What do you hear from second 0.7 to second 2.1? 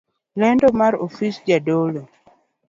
mar ofis jadolo